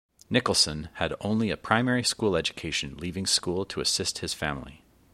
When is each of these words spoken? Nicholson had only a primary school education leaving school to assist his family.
Nicholson 0.31 0.89
had 0.95 1.13
only 1.21 1.51
a 1.51 1.55
primary 1.55 2.03
school 2.03 2.35
education 2.35 2.97
leaving 2.97 3.27
school 3.27 3.65
to 3.65 3.81
assist 3.81 4.17
his 4.17 4.33
family. 4.33 4.83